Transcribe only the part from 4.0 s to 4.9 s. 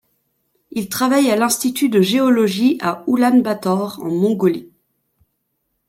en Mongolie.